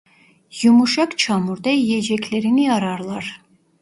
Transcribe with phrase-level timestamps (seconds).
[0.63, 3.41] Yumuşak çamurda yiyeceklerini ararlar.